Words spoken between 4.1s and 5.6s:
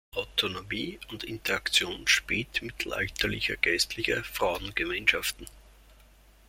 Frauengemeinschaften“.